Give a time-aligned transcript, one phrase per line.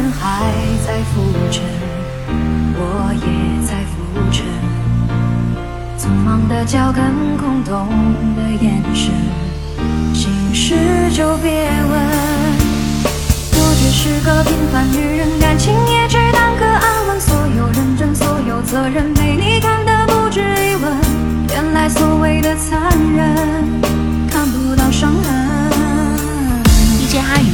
[0.00, 0.40] 人还
[0.86, 1.20] 在浮
[1.50, 1.62] 沉，
[2.74, 3.26] 我也
[3.68, 3.92] 在浮
[4.32, 4.46] 沉。
[5.98, 7.04] 匆忙的脚跟，
[7.36, 7.86] 空洞
[8.34, 9.12] 的眼神，
[10.14, 10.74] 心事
[11.12, 12.00] 就别问。
[13.52, 17.20] 我只是个平凡女人，感情也只当个安稳。
[17.20, 20.96] 所有认真，所有责任，被你看得不值一文。
[21.50, 22.80] 原来所谓的残
[23.14, 23.36] 忍，
[24.30, 26.64] 看不到伤痕。
[26.98, 27.49] DJ 阿。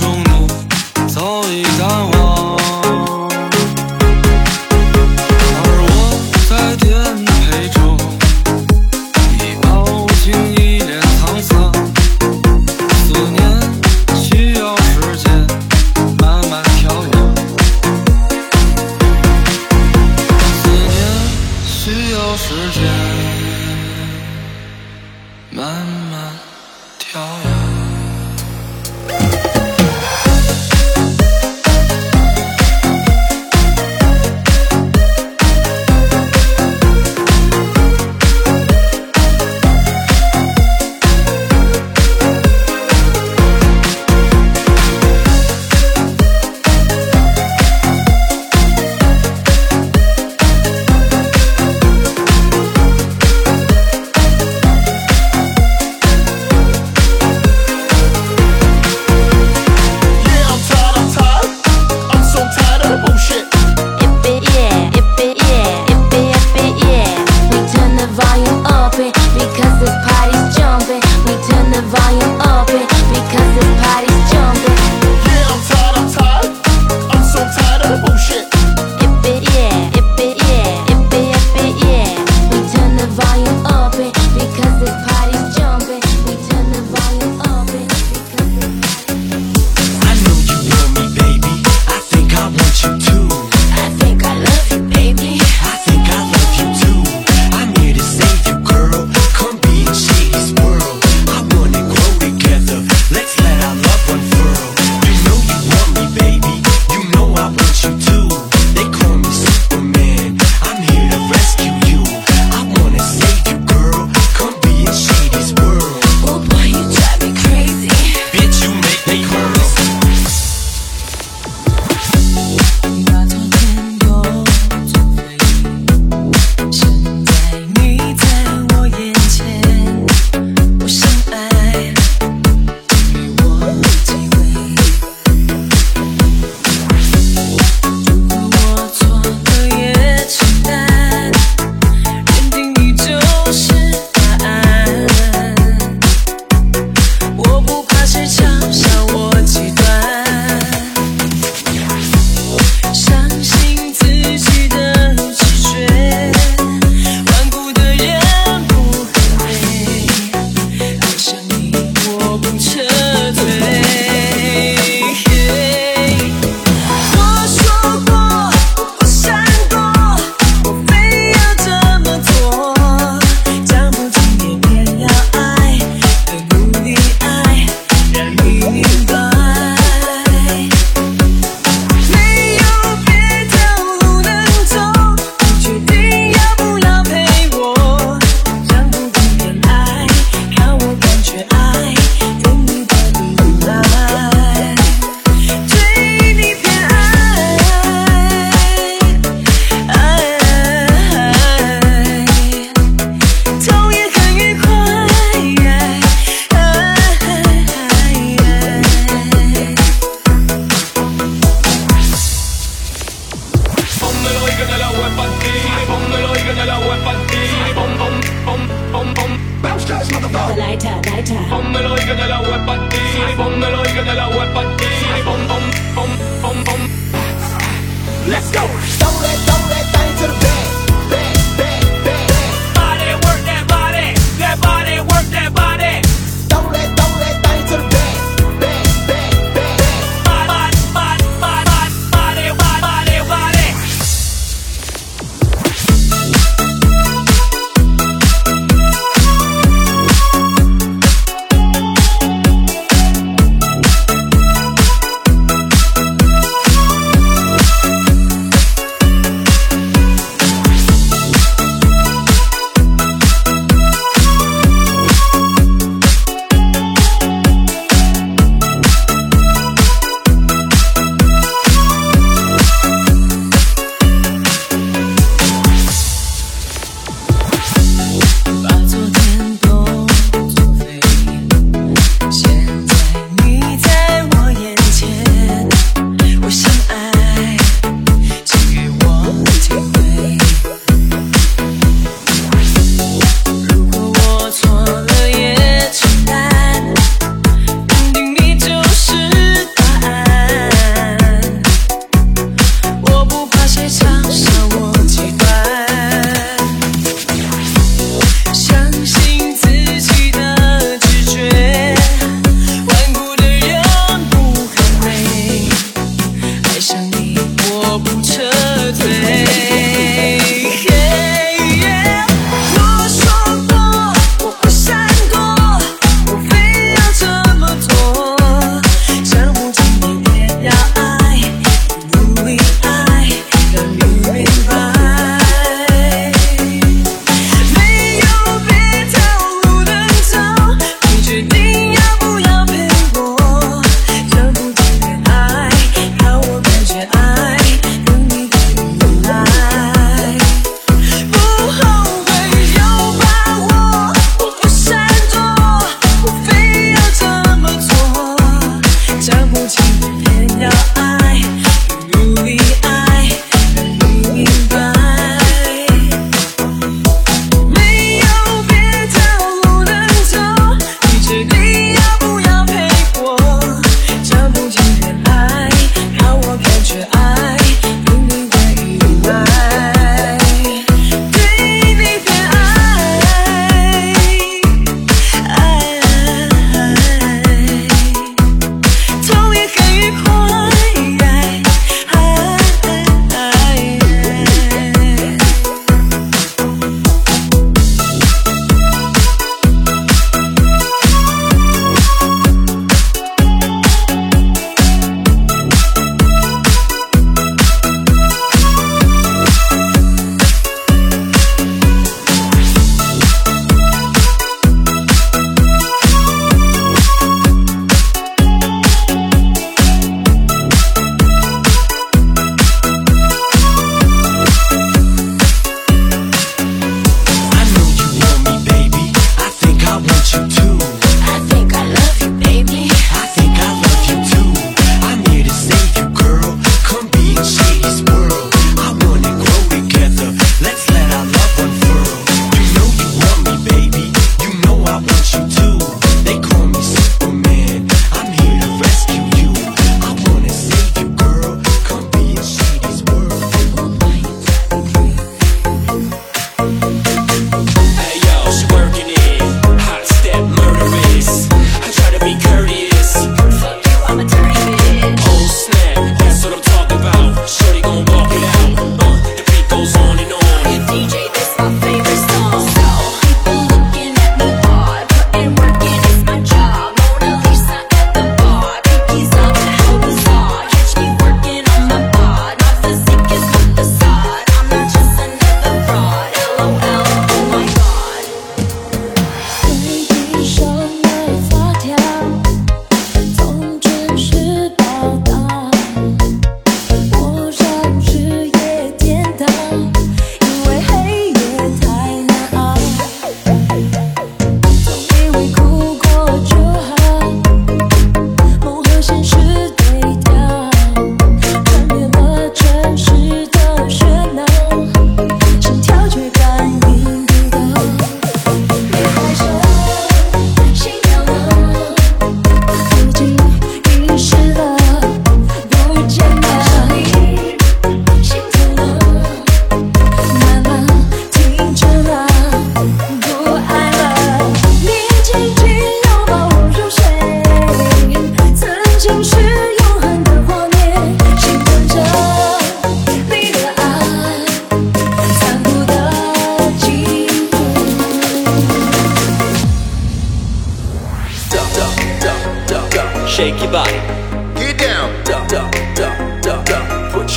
[0.00, 2.47] 中你早已淡忘，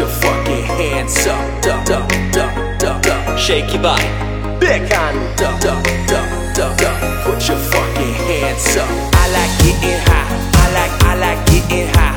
[0.00, 3.38] your fucking hands up, duck, duck, duck, duck, duck.
[3.38, 4.08] Shake your body,
[4.58, 7.24] big on duck, duck, duck, duck, duck.
[7.24, 8.88] Put your fucking hands up.
[9.12, 10.28] I like getting high.
[10.62, 12.16] I like, I like getting high.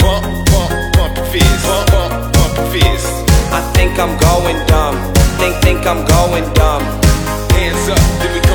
[0.00, 1.66] Pump, pump, pump your fist.
[1.66, 3.06] Pump, pump, pump your fist.
[3.52, 4.96] I think I'm going dumb.
[5.36, 6.82] Think, think I'm going dumb.
[7.52, 8.51] Hands up, here we go.